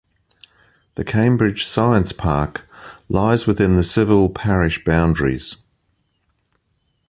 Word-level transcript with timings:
The 0.95 1.03
Cambridge 1.05 1.67
Science 1.67 2.11
Park 2.11 2.67
lies 3.07 3.45
within 3.45 3.75
the 3.75 3.83
civil 3.83 4.29
parish 4.31 4.83
boundaries. 4.83 5.57